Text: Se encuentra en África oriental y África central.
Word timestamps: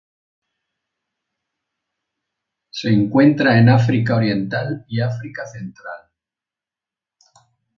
Se 2.71 2.89
encuentra 2.89 3.59
en 3.59 3.69
África 3.69 4.15
oriental 4.15 4.83
y 4.87 4.99
África 5.01 5.45
central. 5.45 6.09